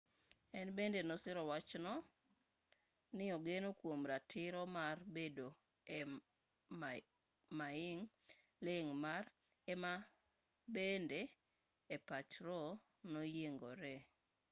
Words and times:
en 0.59 0.67
bende 0.77 0.99
ne 1.03 1.13
osiro 1.17 1.43
wachno 1.51 1.93
ni 3.17 3.25
ogeno 3.37 3.69
kuom 3.79 4.01
ratiro 4.11 4.61
mar 4.77 4.95
bedo 5.15 5.47
e 5.97 5.97
maing' 7.59 8.07
ling' 8.65 8.91
ma 9.03 9.15
ema 9.73 9.93
bende 10.75 11.19
e 11.95 11.97
pach 12.07 12.31
roe 12.47 12.69
noyiengoree 13.11 14.01